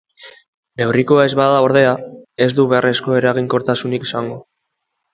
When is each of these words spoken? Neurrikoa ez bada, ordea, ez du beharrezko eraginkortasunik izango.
Neurrikoa 0.81 1.25
ez 1.31 1.35
bada, 1.41 1.59
ordea, 1.67 1.93
ez 2.49 2.49
du 2.61 2.69
beharrezko 2.75 3.17
eraginkortasunik 3.23 4.11
izango. 4.13 4.45